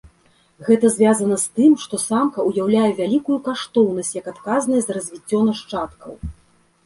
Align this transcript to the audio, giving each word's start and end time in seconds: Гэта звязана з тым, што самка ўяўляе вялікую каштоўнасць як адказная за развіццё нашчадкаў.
Гэта 0.67 0.87
звязана 0.93 1.35
з 1.41 1.45
тым, 1.59 1.73
што 1.83 1.99
самка 2.03 2.45
ўяўляе 2.49 2.89
вялікую 3.01 3.37
каштоўнасць 3.47 4.11
як 4.21 4.29
адказная 4.33 4.81
за 4.87 4.91
развіццё 4.99 5.39
нашчадкаў. 5.51 6.11